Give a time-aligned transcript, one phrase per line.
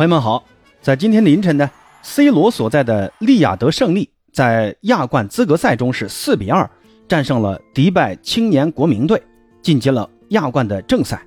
[0.00, 0.42] 朋友们好，
[0.80, 6.70] 在今天凌晨呢，C 罗所在的利雅得胜利在亚冠资格赛中是四比二
[7.06, 9.22] 战胜了迪拜青年国民队，
[9.60, 11.22] 晋级了亚冠的正赛。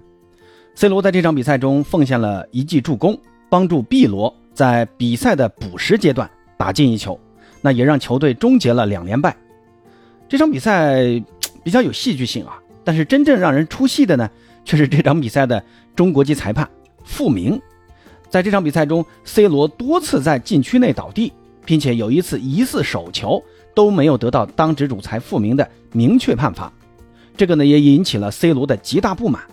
[0.74, 3.16] C 罗在这场比赛中奉献了一记助攻，
[3.48, 6.28] 帮助 B 罗在比赛的补时阶段
[6.58, 7.20] 打进一球，
[7.62, 9.38] 那也让球队终结了两连败。
[10.28, 11.04] 这场比赛
[11.64, 14.28] 比较有戏剧性啊，但是真正让人出戏的呢，
[14.66, 15.64] 却是这场比赛的
[15.96, 16.68] 中国籍裁判
[17.04, 17.62] 傅明。
[18.34, 21.32] 在这场比赛中，C 罗多次在禁区内倒地，
[21.66, 23.40] 并且有一次疑似手球
[23.76, 26.74] 都没有得到当值主裁傅明的明确判罚，
[27.38, 29.44] 这个呢也引起了 C 罗的极大不满，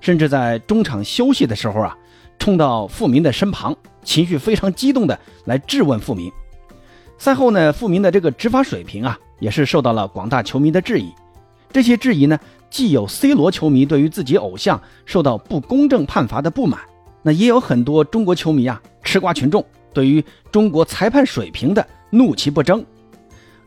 [0.00, 1.94] 甚至在中场休息的时候啊，
[2.38, 6.32] 冲到傅明的身旁，情绪非常激动的来质问傅明。
[7.18, 11.12] 赛后呢，傅明的这个执法水平啊，也是受到了广大球迷的质疑。
[11.70, 16.80] 这些质疑呢，既有 C 罗球迷对于自己偶像受到不公正判罚的不满。
[17.22, 22.84] 那也有很多中国球迷啊，吃瓜群众对于中国裁判水平的怒其不争。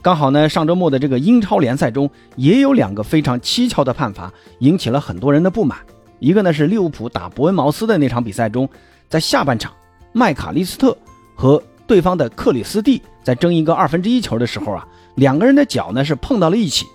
[0.01, 5.79] 刚好呢，上周末的这个英超联赛中也有两个非常蹊跷的判罚，引起了很多人的不满。
[6.19, 8.67] 一个呢是利物浦打伯恩茅斯的那场比赛中，
[9.07, 9.71] 在下半场，
[10.11, 10.97] 麦卡利斯特
[11.35, 16.85] 和对方的克里斯蒂在争一个二分之一球的时候啊，两个人的脚呢是碰到了一起，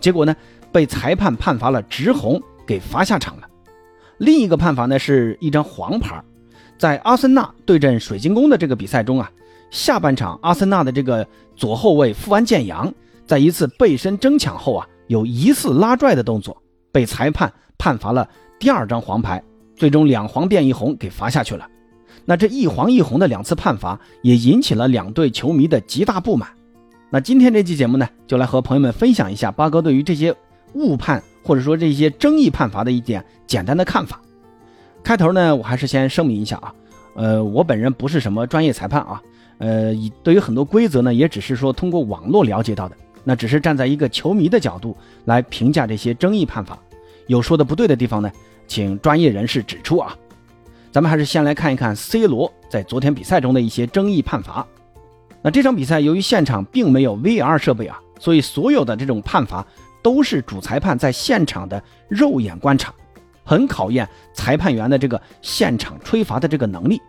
[0.00, 0.34] 结果呢
[0.70, 3.48] 被裁判判罚了直红，给罚下场了。
[4.22, 6.22] 另一个判罚呢，是一张黄牌，
[6.78, 9.28] 在阿森纳对阵水晶宫的这个比赛中啊，
[9.72, 12.94] 下半场阿森纳的这个左后卫富安健洋
[13.26, 16.56] 在一次背身争抢后啊，有疑似拉拽的动作，
[16.92, 18.28] 被裁判判罚了
[18.60, 19.42] 第二张黄牌，
[19.74, 21.66] 最终两黄变一红给罚下去了。
[22.24, 26.48] 那这一黄一红的两次判罚也引起了两队球迷的极大不满。
[27.10, 30.32] 那今天这期节目呢，就来和朋友们分享一下八哥对于这些
[30.74, 31.20] 误判。
[31.42, 34.20] 或者说这些争议判罚的一点简单的看法。
[35.02, 36.74] 开头呢，我还是先声明一下啊，
[37.14, 39.20] 呃，我本人不是什么专业裁判啊，
[39.58, 46.78] 呃，对于很多规则呢，也只是说通过网络了解到的，那只是站在一个球迷的角度来评价这些争议判罚，
[47.26, 48.30] 有说的不对的地方呢，
[48.68, 50.16] 请专业人士指出啊。
[50.92, 54.66] 咱们还是先来看一看 C 罗在昨天比赛中的一些争议判罚。
[55.40, 59.66] 那这场比赛由于现场并没有 VR 设备啊，所以所有的这种判罚。
[60.02, 62.92] 都是主裁判在现场的肉眼观察，
[63.44, 67.00] 很考验裁判员的这个现场吹罚的这个能力。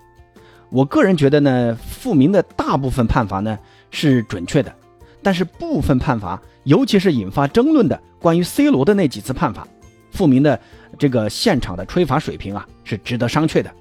[0.70, 3.58] 我个人觉得呢，傅明的大部分判罚呢
[3.92, 4.74] 是准确的，
[5.22, 9.68] 但是部分判罚，尤其是引发争论的关于 C 罗的那几次判罚，
[10.12, 10.60] 傅明的
[10.98, 13.72] 这个现场的吹罚水平啊是值得商榷的。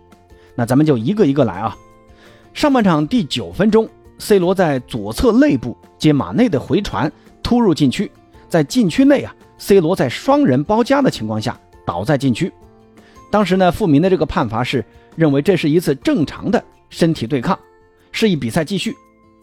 [0.54, 1.76] 那咱们就一个一个来啊。
[2.52, 7.10] 上半场第九分钟，C 罗在左侧肋部接马内的回传
[7.42, 8.10] 突入禁区。
[8.52, 12.52] 在禁区内啊，C 罗在双人包夹的情况下倒在禁区。
[13.30, 14.84] 当时呢，傅明的这个判罚是
[15.16, 17.58] 认为这是一次正常的身体对抗，
[18.10, 18.94] 示意比赛继续。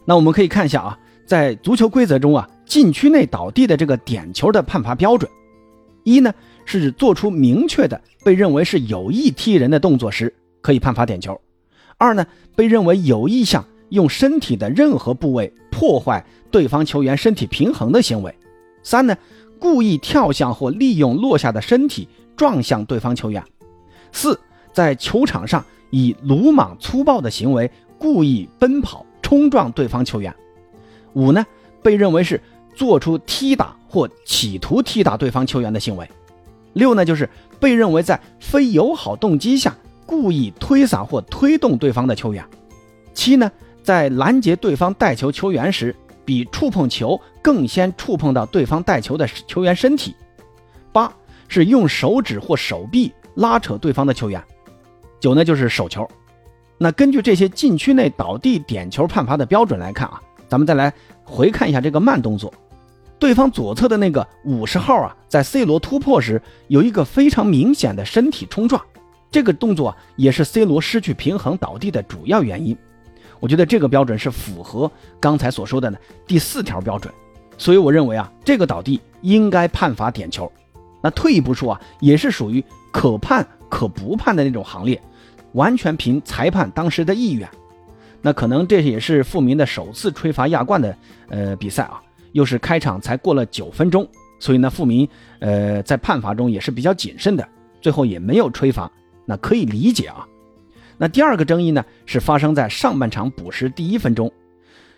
[0.04, 5.28] 那我们可以看一下啊，在足球规则中啊，禁区内倒地的这个点球的判罚标准：
[6.04, 6.32] 一呢
[6.64, 11.34] 是做出明确的被认为是有意踢人的动作时可以判罚点球；
[11.98, 18.32] 二呢被认为有意向用身体的任何部位破坏对方球员身体平衡的行为。
[18.82, 19.16] 三呢，
[19.58, 23.42] 故意跳向或利用落下的身体撞向对方球员；
[24.10, 24.38] 四，
[24.72, 30.32] 在球场上以鲁莽粗暴的行为故意奔跑冲撞对方球员；
[31.12, 31.44] 五呢，
[31.82, 32.40] 被认为是
[32.74, 36.06] 做出踢打或企图踢打对方球员的行为；
[36.72, 39.76] 六呢，就是被认为在非友好动机下
[40.06, 42.42] 故意推搡或推动对方的球员；
[43.12, 43.52] 七呢，
[43.82, 45.94] 在拦截对方带球球员时。
[46.22, 50.14] 比触碰球更先触碰到对方带球的球员身体。
[50.92, 51.12] 八
[51.48, 54.42] 是用手指或手臂拉扯对方的球员。
[55.20, 56.08] 九呢就是手球。
[56.78, 60.92] 那根据这些禁区内倒地点球判罚的标准来看啊，咱们再来
[61.24, 62.52] 回看一下这个慢动作。
[63.18, 68.82] 对方左侧的那个五十号啊，在 C 罗突破时有一个非常明显的身体冲撞，
[69.30, 72.74] 这个动作也是 C 罗失去平衡倒地的主要原因。
[73.38, 74.90] 我觉得这个标准是符合
[75.20, 77.12] 刚才所说的呢第四条标准，
[77.60, 80.50] 所以我认为啊，这个倒地应该判罚点球。
[81.02, 84.98] 那退一步说啊，也是属于可判可不判的那种行列，
[85.52, 87.46] 完全凭裁判当时的意愿。
[88.22, 90.96] 那可能这也是富民的首次吹罚亚冠的
[91.28, 92.00] 呃比赛啊，
[92.32, 94.08] 又是开场才过了九分钟，
[94.38, 95.06] 所以呢，富民
[95.40, 97.46] 呃在判罚中也是比较谨慎的，
[97.82, 98.90] 最后也没有吹罚，
[99.26, 100.26] 那可以理解啊。
[100.96, 104.32] 那第二个争议呢，是发生在上半场补时第一分钟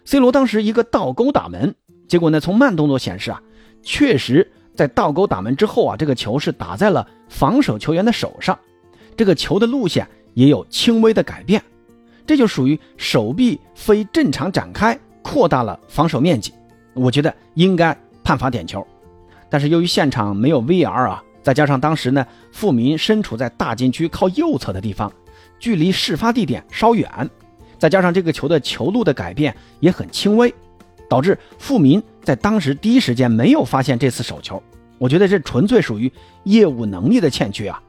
[0.04, 1.74] ，C 罗当时一个倒钩打门，
[2.12, 3.40] 结果呢，从慢动作显示啊，
[3.82, 8.58] 确实在倒钩打门之后啊，这个球是打在了防守球员的手上，
[9.16, 11.62] 这个球的路线也有轻微的改变，
[12.26, 16.52] 这就属于手臂非正常展开，扩大了防守面积。
[16.92, 18.86] 我觉得应该判罚点球。
[19.48, 25.10] 但是由于现场没有 VR 啊，再加上当时呢，富民身处在大禁区靠右侧的地方，
[25.58, 27.08] 距离事发地点稍远，
[27.78, 30.54] 再加上这个球的球路的改变也很轻微，
[31.08, 34.62] 导致富民在当时第一时间没有发现这次手球。
[34.98, 36.10] 我觉得这纯粹属于
[36.44, 37.82] 业务能力的欠缺啊。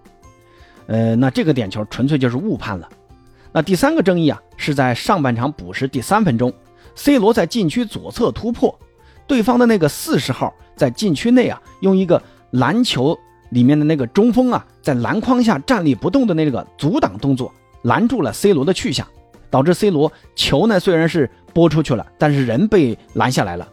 [0.88, 2.89] 呃，那这个点球纯粹就是误判了。
[3.51, 6.51] 那第三个争议啊，是在上半场补时第三分钟
[6.95, 8.77] ，C 罗在禁区左侧突破，
[9.27, 13.18] 对方的那个四十号在禁区内啊，用一个篮球
[13.51, 19.07] 里面的那个中锋啊，在篮筐下站立不动的那个阻挡动作，拦住了 C 罗的去向，
[19.51, 23.69] 导致 C 罗球呢虽然是拨出去了，但是人被拦下来了。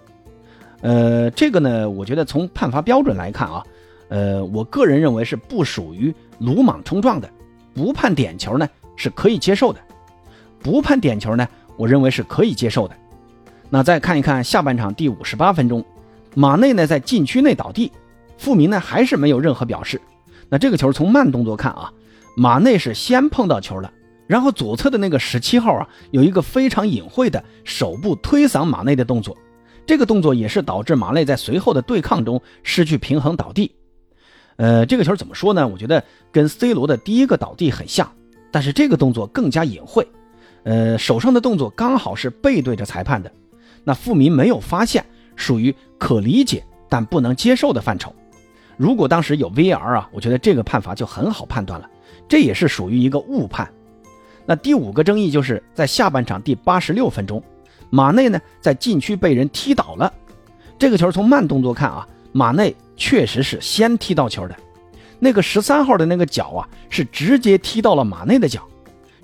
[0.83, 3.63] 呃，这个呢，我觉得从判罚标准来看啊，
[4.09, 7.29] 呃，我个人认为是不属于鲁莽冲撞的，
[7.75, 8.69] 不判点球呢。
[8.97, 9.81] 是可以接受的，
[10.59, 11.49] 不判点球呢？
[11.79, 12.95] 我认为是可以接受的。
[13.71, 15.83] 那再看一看下半场第五十八分钟，
[16.35, 17.91] 马内呢在禁区内倒地，
[18.37, 19.99] 富民呢还是没有任何表示。
[20.51, 21.91] 那这个球从慢动作看啊，
[22.37, 23.91] 马内是先碰到球了，
[24.31, 29.37] 然后左侧的那个十七号啊有一个非常隐晦的手部推搡马内的动作，
[29.85, 33.75] 这个动作也是导致马内在随后的对抗中失去平衡倒地。
[34.55, 35.67] 呃，这个球怎么说呢？
[35.67, 38.09] 我觉得跟 C 罗的第一个倒地很像。
[38.53, 40.07] 但是这个动作更加隐晦，
[40.63, 43.33] 呃，手上的动作刚好是背对着裁判的，
[43.83, 45.05] 那富民没有发现，
[45.35, 48.15] 属于可理解但不能接受的范畴。
[48.77, 51.91] 如果当时有 VR 啊，我觉得这个判罚就很好判断了，
[52.29, 53.69] 这也是属于一个误判。
[54.47, 57.43] 那第五个争议就是在下半场第八十六分钟，
[57.91, 60.13] 马内呢在禁区被人踢倒了，
[60.79, 64.57] 这个球从慢动作看啊，马内确实是先踢到球的。
[65.19, 68.67] 那个十三号的那个脚啊，是直接踢到了马内的脚，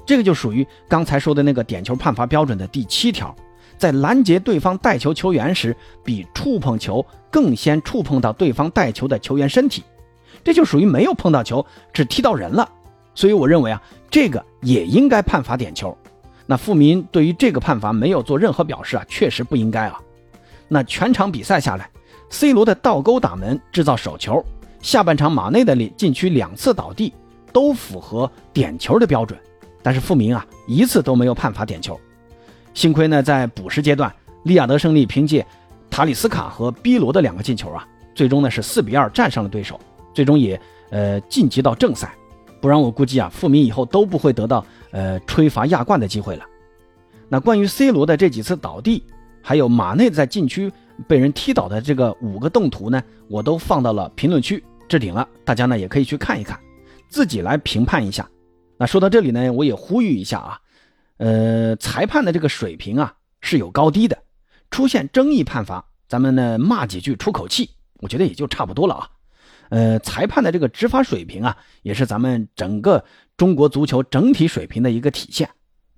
[0.04, 3.34] 这个就属于刚才说的那个点球判罚标准的第七条，
[3.78, 5.74] 在拦截对方带球球员时，
[6.04, 9.82] 比触碰球更先触碰到对方带球的球员身体，
[10.44, 12.68] 这就属于没有碰到球，只踢到人了。
[13.16, 15.96] 所以我认为啊，这个也应该判罚点球。
[16.46, 19.98] 那富民对于这个判罚没有做任何表示啊，确实不应该啊。
[20.68, 21.90] 那全场比赛下来
[22.28, 24.44] ，C 罗的倒钩打门制造手球。
[24.82, 27.12] 下半场马内的禁区两次倒地
[27.52, 29.36] 都符合点球的标准，
[29.82, 31.98] 但是富民啊一次都没有判罚点球。
[32.74, 34.14] 幸亏呢在补时阶段，
[34.44, 35.44] 利雅得胜利凭借
[35.90, 37.84] 塔里斯卡和 B 罗的两个进球啊，
[38.14, 39.80] 最终呢是四比二战胜了对手，
[40.14, 40.60] 最终也
[40.90, 42.14] 呃晋级到正赛。
[42.66, 46.44] 不然我估计啊富民以后都不会得到呃吹罚亚冠的机会了。
[47.28, 49.04] 那关于 C 罗的这几次倒地，
[49.40, 50.72] 还有马内在禁区
[51.06, 54.64] 被人踢倒的这个五个动图呢，我都放到了评论区。
[54.88, 56.58] 置顶了，大家呢也可以去看一看，
[57.08, 58.28] 自己来评判一下。
[58.76, 60.58] 那说到这里呢，我也呼吁一下啊，
[61.18, 64.18] 呃，裁判的这个水平啊是有高低的，
[64.72, 67.70] 出现争议判罚，咱们呢骂几句出口气，
[68.00, 69.08] 我觉得也就差不多了啊。
[69.70, 73.04] 呃，裁判的这个执法水平啊，也是咱们整个
[73.36, 75.48] 中国足球整体水平的一个体现。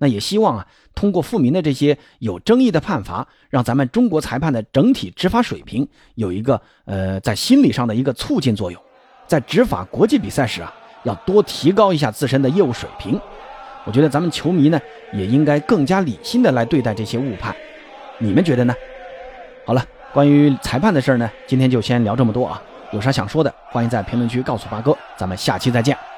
[0.01, 5.85] 那也希望啊，通过富民的这些有争议的判罚，让咱们中国裁判的整体执法水平
[6.15, 8.81] 有一个呃在心理上的一个促进作用，
[9.27, 10.73] 在执法国际比赛时啊，
[11.03, 13.19] 要多提高一下自身的业务水平。
[13.83, 14.79] 我觉得咱们球迷呢，
[15.11, 17.53] 也应该更加理性的来对待这些误判。
[18.19, 18.73] 你们觉得呢？
[19.65, 22.61] 好了，关于裁判的事儿呢，今天就先聊这么多啊。
[22.91, 24.97] 有啥想说的，欢迎在评论区告诉八哥。
[25.15, 26.08] 咱们下期再见。